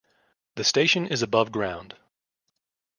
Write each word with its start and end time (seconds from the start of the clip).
The 0.55 0.63
station 0.63 1.05
is 1.05 1.21
above 1.21 1.51
ground. 1.51 1.95